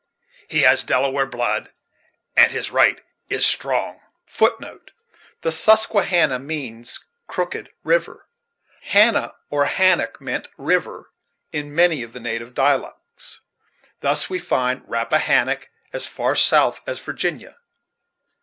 He 0.47 0.61
has 0.63 0.83
Delaware 0.83 1.27
blood, 1.27 1.69
and 2.35 2.51
his 2.51 2.71
right 2.71 3.03
is 3.29 3.45
strong. 3.45 4.01
* 4.25 4.37
The 4.39 5.51
Susquehannah 5.51 6.39
means 6.39 7.05
crooked 7.27 7.69
river; 7.83 8.25
"hannah," 8.81 9.35
or 9.51 9.65
"hannock," 9.65 10.19
meant 10.19 10.47
river 10.57 11.11
in 11.51 11.75
many 11.75 12.01
of 12.01 12.13
the 12.13 12.19
native 12.19 12.55
dialects. 12.55 13.41
Thus 13.99 14.27
we 14.27 14.39
find 14.39 14.81
Rappahannock 14.89 15.69
as 15.93 16.07
far 16.07 16.35
south 16.35 16.79
as 16.87 16.97
Virginia. 16.99 17.57